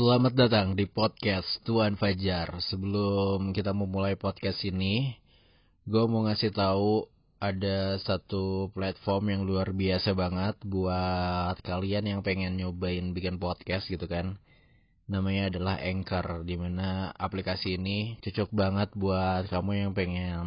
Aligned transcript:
Selamat 0.00 0.32
datang 0.32 0.80
di 0.80 0.88
podcast 0.88 1.60
Tuan 1.60 1.92
Fajar. 1.92 2.56
Sebelum 2.64 3.52
kita 3.52 3.76
memulai 3.76 4.16
podcast 4.16 4.64
ini, 4.64 5.12
gue 5.84 6.04
mau 6.08 6.24
ngasih 6.24 6.56
tahu 6.56 7.04
ada 7.36 8.00
satu 8.00 8.72
platform 8.72 9.28
yang 9.28 9.42
luar 9.44 9.76
biasa 9.76 10.16
banget 10.16 10.56
buat 10.64 11.52
kalian 11.60 12.16
yang 12.16 12.20
pengen 12.24 12.56
nyobain 12.56 13.12
bikin 13.12 13.36
podcast 13.36 13.92
gitu 13.92 14.08
kan. 14.08 14.40
Namanya 15.04 15.52
adalah 15.52 15.76
Anchor, 15.76 16.48
di 16.48 16.56
mana 16.56 17.12
aplikasi 17.12 17.76
ini 17.76 18.16
cocok 18.24 18.56
banget 18.56 18.96
buat 18.96 19.52
kamu 19.52 19.84
yang 19.84 19.92
pengen 19.92 20.46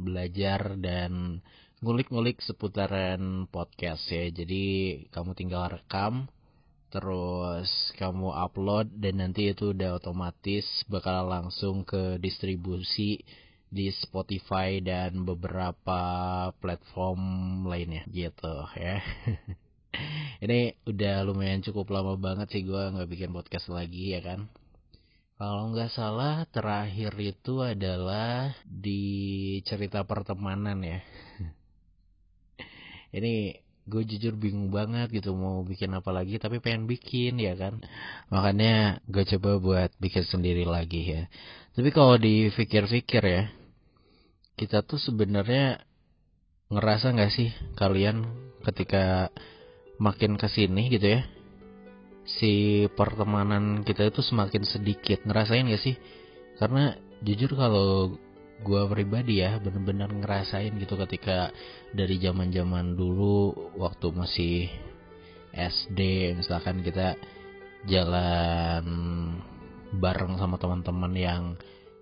belajar 0.00 0.80
dan 0.80 1.44
ngulik-ngulik 1.84 2.40
seputaran 2.40 3.52
podcast 3.52 4.08
ya. 4.08 4.32
Jadi 4.32 4.64
kamu 5.12 5.36
tinggal 5.36 5.76
rekam, 5.76 6.24
terus 6.94 7.90
kamu 7.98 8.30
upload 8.30 8.86
dan 9.02 9.18
nanti 9.18 9.50
itu 9.50 9.74
udah 9.74 9.98
otomatis 9.98 10.62
bakal 10.86 11.26
langsung 11.26 11.82
ke 11.82 12.22
distribusi 12.22 13.18
di 13.66 13.90
Spotify 13.90 14.78
dan 14.78 15.26
beberapa 15.26 15.98
platform 16.62 17.22
lainnya 17.66 18.06
gitu 18.14 18.62
ya. 18.78 19.02
Ini 20.44 20.78
udah 20.86 21.26
lumayan 21.26 21.66
cukup 21.66 21.90
lama 21.90 22.14
banget 22.14 22.54
sih 22.54 22.62
gue 22.62 22.78
nggak 22.94 23.10
bikin 23.10 23.34
podcast 23.34 23.74
lagi 23.74 24.14
ya 24.14 24.22
kan. 24.22 24.46
Kalau 25.34 25.74
nggak 25.74 25.90
salah 25.90 26.46
terakhir 26.46 27.10
itu 27.18 27.58
adalah 27.58 28.54
di 28.62 29.02
cerita 29.66 30.06
pertemanan 30.06 30.78
ya. 30.78 31.02
Ini 33.18 33.63
gue 33.84 34.02
jujur 34.08 34.34
bingung 34.40 34.72
banget 34.72 35.12
gitu 35.12 35.36
mau 35.36 35.60
bikin 35.60 35.92
apa 35.92 36.08
lagi 36.08 36.40
tapi 36.40 36.60
pengen 36.60 36.88
bikin 36.88 37.36
ya 37.36 37.54
kan? 37.54 37.84
Makanya 38.32 39.04
gue 39.08 39.24
coba 39.36 39.50
buat 39.60 39.90
bikin 40.00 40.24
sendiri 40.24 40.64
lagi 40.64 41.02
ya. 41.04 41.22
Tapi 41.76 41.90
kalau 41.92 42.16
dipikir-pikir 42.16 43.22
ya 43.22 43.42
kita 44.54 44.86
tuh 44.86 45.02
sebenarnya 45.02 45.82
ngerasa 46.70 47.12
nggak 47.12 47.32
sih 47.34 47.50
kalian 47.76 48.24
ketika 48.64 49.28
makin 50.00 50.40
ke 50.40 50.48
sini 50.48 50.88
gitu 50.88 51.20
ya 51.20 51.22
si 52.24 52.84
pertemanan 52.96 53.84
kita 53.84 54.08
itu 54.08 54.24
semakin 54.24 54.64
sedikit? 54.64 55.22
Ngerasain 55.28 55.68
gak 55.68 55.82
sih? 55.84 55.96
Karena 56.56 56.96
jujur 57.20 57.52
kalau 57.52 58.16
gue 58.62 58.82
pribadi 58.86 59.42
ya 59.42 59.58
bener-bener 59.58 60.08
ngerasain 60.12 60.76
gitu 60.78 60.94
ketika 60.94 61.50
dari 61.90 62.22
zaman 62.22 62.54
zaman 62.54 62.94
dulu 62.94 63.50
waktu 63.74 64.06
masih 64.14 64.70
SD 65.54 66.32
misalkan 66.38 66.82
kita 66.86 67.18
jalan 67.86 68.84
bareng 69.94 70.40
sama 70.40 70.58
teman-teman 70.58 71.12
yang 71.14 71.42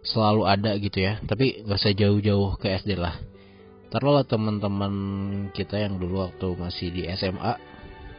selalu 0.02 0.42
ada 0.48 0.72
gitu 0.78 0.98
ya. 1.02 1.20
Tapi 1.22 1.66
gak 1.66 1.78
usah 1.78 1.94
jauh-jauh 1.94 2.58
ke 2.58 2.72
SD 2.82 2.98
lah. 2.98 3.16
Taruhlah 3.92 4.24
teman-teman 4.24 4.94
kita 5.52 5.76
yang 5.76 6.00
dulu 6.00 6.24
waktu 6.24 6.48
masih 6.56 6.88
di 6.90 7.02
SMA 7.12 7.54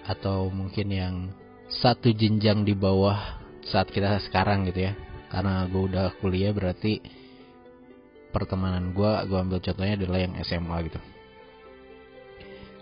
atau 0.06 0.54
mungkin 0.54 0.88
yang 0.94 1.16
satu 1.82 2.14
jenjang 2.14 2.62
di 2.68 2.78
bawah 2.78 3.42
saat 3.66 3.90
kita 3.90 4.22
sekarang 4.22 4.70
gitu 4.70 4.92
ya. 4.92 4.94
Karena 5.34 5.66
gue 5.66 5.84
udah 5.90 6.14
kuliah 6.22 6.54
berarti 6.54 7.02
pertemanan 8.34 8.92
gue 8.92 9.12
gue 9.30 9.38
ambil 9.38 9.62
contohnya 9.62 9.96
adalah 9.96 10.20
yang 10.20 10.34
SMA 10.42 10.78
gitu. 10.90 11.00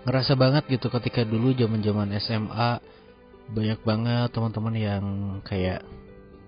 Ngerasa 0.08 0.34
banget 0.34 0.64
gitu 0.72 0.88
ketika 0.90 1.22
dulu 1.28 1.54
zaman 1.54 1.84
zaman 1.84 2.10
SMA 2.18 2.82
banyak 3.52 3.80
banget 3.84 4.30
teman-teman 4.32 4.76
yang 4.80 5.06
kayak 5.44 5.84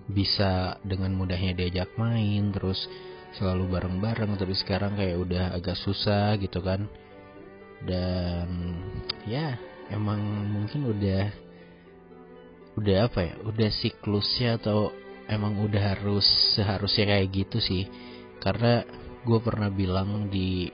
bisa 0.08 0.80
dengan 0.82 1.12
mudahnya 1.14 1.52
diajak 1.54 1.92
main 2.00 2.50
terus 2.50 2.88
selalu 3.36 3.78
bareng-bareng 3.78 4.40
tapi 4.40 4.54
sekarang 4.56 4.96
kayak 4.96 5.20
udah 5.20 5.44
agak 5.54 5.76
susah 5.78 6.34
gitu 6.40 6.64
kan. 6.64 6.88
Dan 7.84 8.48
ya 9.28 9.60
emang 9.92 10.18
mungkin 10.48 10.88
udah 10.90 11.44
udah 12.74 12.96
apa 13.06 13.20
ya 13.22 13.34
udah 13.46 13.70
siklusnya 13.70 14.58
atau 14.58 14.90
emang 15.30 15.62
udah 15.62 15.94
harus 15.94 16.26
seharusnya 16.58 17.14
kayak 17.14 17.28
gitu 17.30 17.58
sih 17.62 17.86
karena 18.42 18.86
gue 19.24 19.38
pernah 19.40 19.72
bilang 19.72 20.28
di 20.28 20.68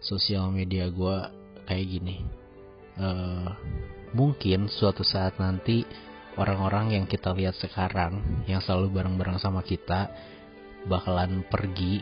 sosial 0.00 0.48
media 0.48 0.88
gue 0.88 1.16
kayak 1.68 1.86
gini 1.86 2.16
uh, 2.96 3.52
mungkin 4.16 4.66
suatu 4.72 5.04
saat 5.04 5.36
nanti 5.36 5.84
orang-orang 6.40 6.96
yang 6.96 7.04
kita 7.04 7.36
lihat 7.36 7.54
sekarang 7.60 8.44
yang 8.48 8.64
selalu 8.64 8.96
bareng-bareng 8.96 9.38
sama 9.38 9.60
kita 9.60 10.08
bakalan 10.88 11.44
pergi 11.44 12.00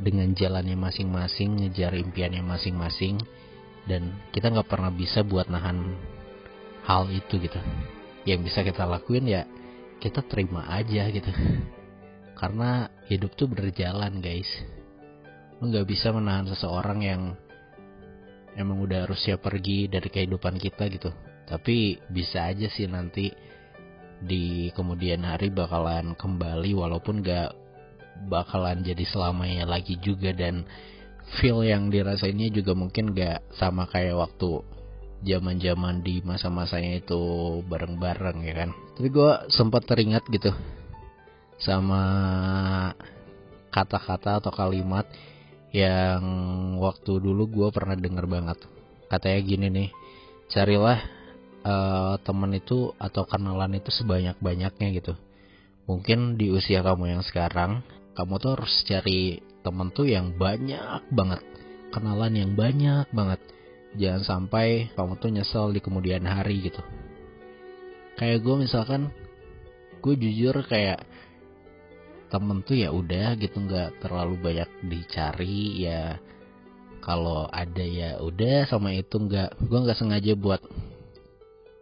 dengan 0.00 0.32
jalannya 0.32 0.78
masing-masing 0.78 1.66
ngejar 1.66 1.92
impiannya 1.98 2.40
masing-masing 2.40 3.20
dan 3.84 4.14
kita 4.32 4.48
nggak 4.48 4.70
pernah 4.70 4.88
bisa 4.94 5.26
buat 5.26 5.50
nahan 5.50 5.98
hal 6.86 7.10
itu 7.12 7.36
gitu. 7.42 7.60
Yang 8.24 8.52
bisa 8.52 8.60
kita 8.64 8.86
lakuin 8.88 9.28
ya 9.28 9.42
kita 10.00 10.24
terima 10.24 10.64
aja 10.72 11.12
gitu 11.12 11.28
karena 12.40 12.88
hidup 13.12 13.36
tuh 13.36 13.52
berjalan 13.52 14.24
guys. 14.24 14.48
Lu 15.60 15.68
nggak 15.68 15.84
bisa 15.84 16.08
menahan 16.08 16.48
seseorang 16.48 17.04
yang 17.04 17.22
emang 18.56 18.80
udah 18.80 19.04
harus 19.04 19.20
siap 19.20 19.44
pergi 19.44 19.92
dari 19.92 20.08
kehidupan 20.08 20.56
kita 20.56 20.88
gitu. 20.88 21.12
Tapi 21.44 22.00
bisa 22.08 22.48
aja 22.48 22.72
sih 22.72 22.88
nanti 22.88 23.28
di 24.24 24.72
kemudian 24.72 25.20
hari 25.28 25.52
bakalan 25.52 26.16
kembali 26.16 26.76
walaupun 26.76 27.20
gak 27.20 27.56
bakalan 28.28 28.84
jadi 28.84 29.04
selamanya 29.08 29.64
lagi 29.64 29.96
juga 29.96 30.36
dan 30.36 30.68
feel 31.40 31.64
yang 31.64 31.88
dirasainnya 31.88 32.52
juga 32.52 32.76
mungkin 32.76 33.16
gak 33.16 33.40
sama 33.56 33.88
kayak 33.88 34.16
waktu 34.16 34.60
zaman-zaman 35.24 36.00
di 36.04 36.20
masa-masanya 36.24 37.00
itu 37.00 37.20
bareng-bareng 37.68 38.44
ya 38.44 38.54
kan? 38.64 38.70
Tapi 38.96 39.08
gue 39.08 39.32
sempat 39.52 39.84
teringat 39.88 40.24
gitu 40.28 40.52
sama 41.60 42.02
kata-kata 43.70 44.42
atau 44.42 44.50
kalimat 44.50 45.06
yang 45.70 46.22
waktu 46.82 47.22
dulu 47.22 47.46
gue 47.46 47.68
pernah 47.70 47.94
denger 47.94 48.26
banget. 48.26 48.58
Katanya 49.06 49.40
gini 49.44 49.66
nih 49.70 49.90
carilah 50.50 50.98
uh, 51.62 52.14
temen 52.26 52.50
itu 52.58 52.90
atau 52.98 53.22
kenalan 53.28 53.78
itu 53.78 53.94
sebanyak-banyaknya 53.94 54.88
gitu. 54.98 55.14
Mungkin 55.86 56.38
di 56.38 56.50
usia 56.50 56.82
kamu 56.82 57.18
yang 57.18 57.22
sekarang 57.22 57.82
kamu 58.14 58.38
tuh 58.42 58.50
harus 58.58 58.74
cari 58.86 59.42
temen 59.62 59.94
tuh 59.94 60.10
yang 60.10 60.34
banyak 60.34 61.06
banget. 61.14 61.42
Kenalan 61.90 62.34
yang 62.34 62.52
banyak 62.54 63.06
banget. 63.10 63.40
Jangan 63.98 64.22
sampai 64.22 64.90
kamu 64.94 65.18
tuh 65.18 65.30
nyesel 65.34 65.74
di 65.74 65.82
kemudian 65.82 66.22
hari 66.26 66.62
gitu. 66.62 66.82
Kayak 68.14 68.42
gue 68.46 68.56
misalkan 68.66 69.10
gue 69.98 70.14
jujur 70.14 70.54
kayak 70.66 71.02
temen 72.30 72.62
tuh 72.62 72.78
ya 72.78 72.94
udah 72.94 73.34
gitu 73.36 73.58
nggak 73.58 74.00
terlalu 74.00 74.38
banyak 74.38 74.70
dicari 74.86 75.84
ya 75.84 76.16
kalau 77.02 77.50
ada 77.50 77.82
ya 77.82 78.22
udah 78.22 78.70
sama 78.70 78.94
itu 78.94 79.18
nggak 79.18 79.58
gue 79.58 79.78
nggak 79.82 79.98
sengaja 79.98 80.32
buat 80.38 80.62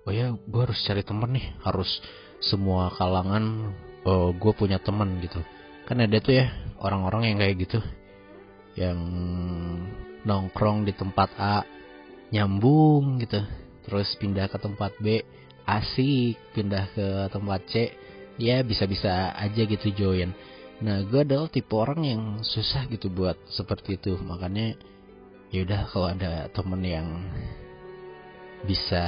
oh 0.08 0.12
ya 0.12 0.32
gue 0.32 0.62
harus 0.64 0.80
cari 0.88 1.04
temen 1.04 1.36
nih 1.36 1.46
harus 1.60 2.00
semua 2.40 2.88
kalangan 2.96 3.74
oh, 4.08 4.30
gue 4.32 4.52
punya 4.54 4.78
temen 4.80 5.18
gitu. 5.20 5.42
Kan 5.84 6.04
ada 6.04 6.20
tuh 6.20 6.36
ya 6.36 6.52
orang-orang 6.80 7.32
yang 7.32 7.38
kayak 7.40 7.56
gitu 7.64 7.78
yang 8.78 8.98
nongkrong 10.22 10.86
di 10.86 10.92
tempat 10.94 11.32
A 11.40 11.66
nyambung 12.30 13.18
gitu 13.24 13.40
terus 13.88 14.12
pindah 14.20 14.46
ke 14.52 14.60
tempat 14.60 14.92
B 15.00 15.24
asik 15.64 16.36
pindah 16.52 16.92
ke 16.92 17.06
tempat 17.32 17.60
C 17.72 17.90
ya 18.38 18.62
bisa-bisa 18.62 19.34
aja 19.34 19.62
gitu 19.66 19.90
join. 19.92 20.30
Nah 20.78 21.02
gue 21.02 21.26
adalah 21.26 21.50
tipe 21.50 21.74
orang 21.74 22.00
yang 22.06 22.22
susah 22.46 22.86
gitu 22.86 23.10
buat 23.10 23.36
seperti 23.50 23.98
itu. 23.98 24.14
Makanya 24.22 24.78
yaudah 25.50 25.90
kalau 25.90 26.08
ada 26.08 26.46
temen 26.54 26.82
yang 26.86 27.08
bisa 28.62 29.04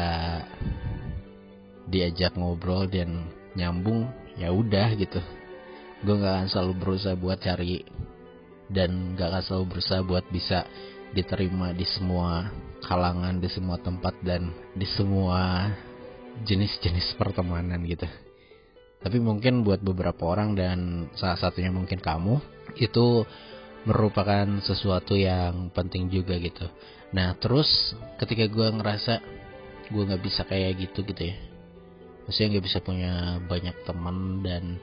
diajak 1.86 2.34
ngobrol 2.34 2.90
dan 2.90 3.30
nyambung 3.54 4.10
ya 4.34 4.50
udah 4.50 4.98
gitu. 4.98 5.22
Gue 6.02 6.14
nggak 6.18 6.34
akan 6.42 6.48
selalu 6.50 6.72
berusaha 6.82 7.14
buat 7.14 7.38
cari 7.38 7.86
dan 8.70 9.18
gak 9.18 9.34
akan 9.34 9.42
selalu 9.42 9.64
berusaha 9.76 10.00
buat 10.06 10.24
bisa 10.30 10.62
diterima 11.10 11.74
di 11.74 11.82
semua 11.82 12.54
kalangan 12.86 13.42
di 13.42 13.50
semua 13.50 13.76
tempat 13.82 14.14
dan 14.22 14.54
di 14.78 14.86
semua 14.86 15.68
jenis-jenis 16.46 17.18
pertemanan 17.18 17.82
gitu 17.82 18.06
tapi 19.00 19.16
mungkin 19.16 19.64
buat 19.64 19.80
beberapa 19.80 20.28
orang 20.28 20.52
dan 20.52 21.08
salah 21.16 21.40
satunya 21.40 21.72
mungkin 21.72 22.00
kamu 22.00 22.36
itu 22.76 23.24
merupakan 23.88 24.60
sesuatu 24.60 25.16
yang 25.16 25.72
penting 25.72 26.12
juga 26.12 26.36
gitu. 26.36 26.68
Nah 27.16 27.32
terus 27.40 27.96
ketika 28.20 28.44
gue 28.44 28.68
ngerasa 28.76 29.24
gue 29.88 30.02
nggak 30.04 30.22
bisa 30.22 30.44
kayak 30.44 30.76
gitu 30.84 31.00
gitu 31.08 31.32
ya. 31.32 31.36
Maksudnya 32.28 32.48
nggak 32.56 32.66
bisa 32.68 32.78
punya 32.84 33.12
banyak 33.40 33.76
teman 33.88 34.44
dan 34.44 34.76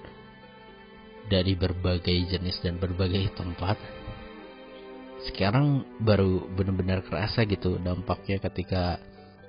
dari 1.29 1.53
berbagai 1.53 2.33
jenis 2.33 2.57
dan 2.65 2.81
berbagai 2.81 3.35
tempat 3.37 3.77
sekarang 5.27 5.83
baru 5.99 6.47
benar-benar 6.55 7.03
kerasa 7.03 7.43
gitu 7.43 7.75
dampaknya 7.83 8.39
ketika 8.39 8.95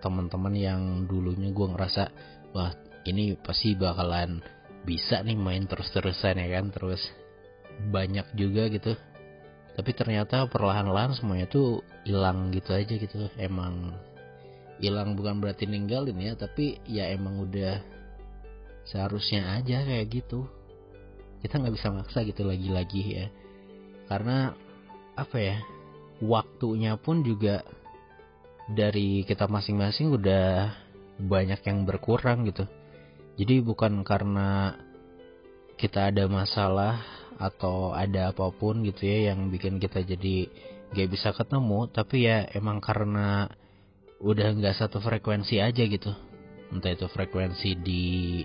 teman-teman 0.03 0.55
yang 0.59 0.82
dulunya 1.06 1.55
gue 1.55 1.67
ngerasa 1.70 2.05
wah 2.50 2.75
ini 3.06 3.38
pasti 3.38 3.79
bakalan 3.79 4.43
bisa 4.88 5.20
nih 5.20 5.37
main 5.37 5.69
terus-terusan 5.69 6.40
ya 6.40 6.49
kan 6.56 6.73
terus 6.73 7.12
banyak 7.93 8.25
juga 8.32 8.73
gitu. 8.73 8.96
Tapi 9.76 9.90
ternyata 9.93 10.49
perlahan-lahan 10.49 11.12
semuanya 11.12 11.44
tuh 11.44 11.85
hilang 12.08 12.49
gitu 12.56 12.73
aja 12.73 12.96
gitu. 12.96 13.29
Emang 13.37 13.93
hilang 14.81 15.12
bukan 15.12 15.44
berarti 15.44 15.69
ninggalin 15.69 16.17
ya 16.17 16.32
tapi 16.40 16.81
ya 16.88 17.12
emang 17.12 17.44
udah 17.44 17.85
seharusnya 18.88 19.61
aja 19.61 19.85
kayak 19.85 20.08
gitu. 20.08 20.49
Kita 21.44 21.61
nggak 21.61 21.76
bisa 21.76 21.93
maksa 21.93 22.25
gitu 22.25 22.49
lagi-lagi 22.49 23.02
ya. 23.05 23.26
Karena 24.08 24.56
apa 25.20 25.37
ya 25.37 25.61
waktunya 26.25 26.96
pun 26.96 27.20
juga 27.20 27.61
dari 28.73 29.20
kita 29.29 29.44
masing-masing 29.52 30.17
udah 30.17 30.73
banyak 31.20 31.61
yang 31.69 31.84
berkurang 31.84 32.49
gitu 32.49 32.64
jadi 33.38 33.62
bukan 33.62 34.02
karena 34.02 34.75
kita 35.79 36.11
ada 36.11 36.26
masalah 36.26 36.99
atau 37.38 37.94
ada 37.94 38.35
apa 38.35 38.50
pun 38.50 38.82
gitu 38.82 39.06
ya 39.06 39.31
yang 39.31 39.46
bikin 39.55 39.79
kita 39.79 40.02
jadi 40.02 40.50
gak 40.90 41.08
bisa 41.08 41.31
ketemu 41.31 41.87
tapi 41.87 42.26
ya 42.26 42.50
emang 42.50 42.82
karena 42.82 43.46
udah 44.19 44.58
nggak 44.58 44.75
satu 44.75 44.99
frekuensi 44.99 45.62
aja 45.62 45.82
gitu. 45.87 46.11
Entah 46.75 46.93
itu 46.93 47.06
frekuensi 47.06 47.79
di 47.79 48.43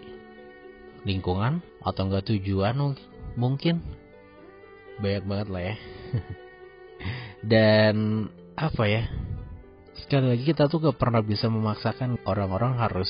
lingkungan 1.04 1.60
atau 1.82 2.02
enggak 2.08 2.30
tujuan 2.30 2.78
mungkin. 3.36 3.82
Banyak 5.02 5.26
banget 5.26 5.48
lah 5.50 5.64
ya. 5.74 5.76
Dan 7.52 7.96
apa 8.54 8.84
ya? 8.86 9.10
Sekali 9.98 10.38
lagi 10.38 10.44
kita 10.46 10.70
tuh 10.70 10.90
gak 10.90 10.98
pernah 11.02 11.26
bisa 11.26 11.50
memaksakan 11.50 12.22
orang-orang 12.30 12.78
harus 12.78 13.10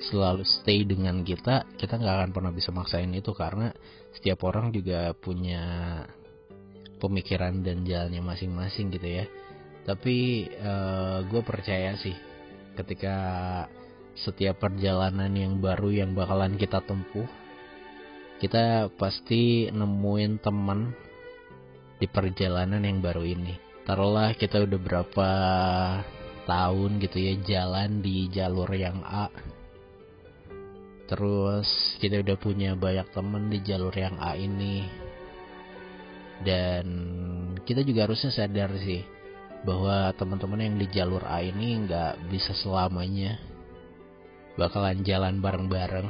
selalu 0.00 0.44
stay 0.48 0.88
dengan 0.88 1.20
kita 1.20 1.68
kita 1.76 2.00
nggak 2.00 2.16
akan 2.16 2.30
pernah 2.32 2.52
bisa 2.52 2.72
maksain 2.72 3.12
itu 3.12 3.36
karena 3.36 3.68
setiap 4.16 4.48
orang 4.48 4.72
juga 4.72 5.12
punya 5.12 5.62
pemikiran 7.00 7.64
dan 7.64 7.84
jalannya 7.84 8.20
masing-masing 8.20 8.92
gitu 8.92 9.08
ya. 9.08 9.24
Tapi 9.84 10.46
uh, 10.60 10.68
eh, 10.68 11.18
gue 11.28 11.42
percaya 11.44 11.96
sih 11.96 12.14
ketika 12.76 13.16
setiap 14.12 14.60
perjalanan 14.60 15.32
yang 15.32 15.58
baru 15.58 16.04
yang 16.04 16.12
bakalan 16.12 16.60
kita 16.60 16.84
tempuh 16.84 17.24
kita 18.40 18.88
pasti 18.96 19.68
nemuin 19.68 20.40
teman 20.40 20.96
di 22.00 22.08
perjalanan 22.08 22.80
yang 22.80 23.04
baru 23.04 23.24
ini. 23.24 23.56
Taruhlah 23.84 24.32
kita 24.36 24.64
udah 24.64 24.80
berapa 24.80 25.30
tahun 26.48 26.90
gitu 27.04 27.16
ya 27.20 27.34
jalan 27.44 28.00
di 28.00 28.32
jalur 28.32 28.68
yang 28.72 29.04
A 29.04 29.28
terus 31.10 31.66
kita 31.98 32.22
udah 32.22 32.38
punya 32.38 32.78
banyak 32.78 33.10
temen 33.10 33.50
di 33.50 33.58
jalur 33.66 33.90
yang 33.90 34.14
A 34.22 34.38
ini. 34.38 34.86
Dan 36.40 36.86
kita 37.66 37.82
juga 37.82 38.06
harusnya 38.06 38.30
sadar 38.30 38.70
sih 38.78 39.02
bahwa 39.66 40.14
teman-teman 40.14 40.62
yang 40.62 40.76
di 40.78 40.86
jalur 40.88 41.20
A 41.26 41.42
ini 41.42 41.84
nggak 41.84 42.30
bisa 42.30 42.54
selamanya 42.54 43.42
bakalan 44.54 45.02
jalan 45.02 45.42
bareng-bareng. 45.42 46.08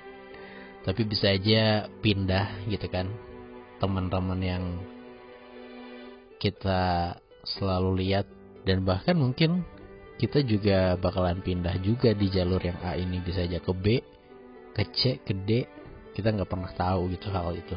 Tapi 0.88 1.02
bisa 1.04 1.36
aja 1.36 1.84
pindah 2.00 2.64
gitu 2.72 2.88
kan. 2.88 3.12
Teman-teman 3.76 4.40
yang 4.40 4.64
kita 6.40 7.12
selalu 7.44 8.00
lihat 8.00 8.24
dan 8.64 8.80
bahkan 8.82 9.20
mungkin 9.20 9.62
kita 10.16 10.40
juga 10.40 10.96
bakalan 10.96 11.44
pindah 11.44 11.76
juga 11.84 12.16
di 12.16 12.32
jalur 12.32 12.60
yang 12.60 12.80
A 12.80 12.96
ini. 12.96 13.20
Bisa 13.20 13.44
aja 13.44 13.60
ke 13.60 13.72
B 13.76 14.00
ke 14.72 14.84
C 14.92 15.20
ke 15.20 15.32
D. 15.32 15.68
Kita 16.16 16.32
nggak 16.32 16.48
pernah 16.48 16.72
tahu 16.72 17.12
gitu 17.12 17.28
hal 17.28 17.52
itu. 17.52 17.76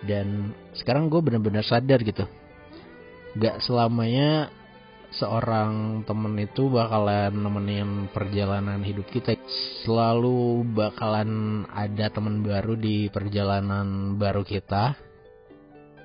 Dan 0.00 0.56
sekarang 0.72 1.12
gue 1.12 1.20
bener-bener 1.20 1.66
sadar 1.66 2.00
gitu. 2.00 2.24
Gak 3.36 3.62
selamanya 3.62 4.48
seorang 5.10 6.02
temen 6.06 6.38
itu 6.38 6.70
bakalan 6.70 7.34
nemenin 7.34 8.08
perjalanan 8.14 8.80
hidup 8.80 9.10
kita. 9.10 9.36
Selalu 9.84 10.64
bakalan 10.72 11.62
ada 11.68 12.08
teman 12.08 12.40
baru 12.40 12.78
di 12.78 13.10
perjalanan 13.10 14.16
baru 14.16 14.46
kita. 14.46 14.96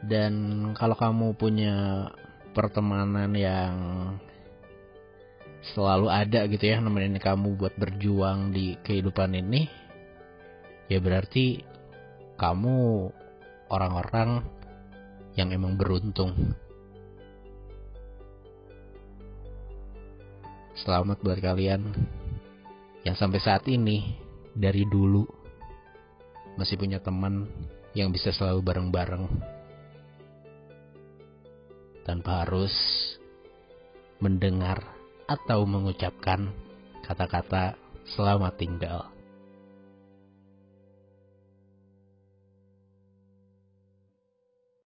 Dan 0.06 0.34
kalau 0.78 0.98
kamu 0.98 1.34
punya 1.38 2.10
pertemanan 2.54 3.32
yang 3.34 3.74
selalu 5.74 6.14
ada 6.14 6.46
gitu 6.46 6.62
ya 6.62 6.78
nemenin 6.78 7.18
kamu 7.18 7.58
buat 7.58 7.74
berjuang 7.80 8.54
di 8.54 8.78
kehidupan 8.86 9.34
ini 9.34 9.66
ya 10.86 11.02
berarti 11.02 11.66
kamu 12.38 13.10
orang-orang 13.72 14.44
yang 15.36 15.52
emang 15.52 15.76
beruntung. 15.76 16.32
Selamat 20.76 21.20
buat 21.24 21.40
kalian 21.40 21.96
yang 23.08 23.16
sampai 23.16 23.40
saat 23.40 23.64
ini 23.72 24.20
dari 24.52 24.84
dulu 24.88 25.24
masih 26.56 26.80
punya 26.80 27.00
teman 27.00 27.48
yang 27.96 28.12
bisa 28.12 28.32
selalu 28.32 28.64
bareng-bareng. 28.64 29.26
Tanpa 32.06 32.46
harus 32.46 32.72
mendengar 34.20 34.95
atau 35.26 35.66
mengucapkan 35.66 36.54
kata-kata 37.02 37.78
selamat 38.06 38.54
tinggal. 38.58 39.15